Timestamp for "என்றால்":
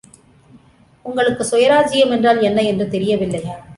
2.09-2.41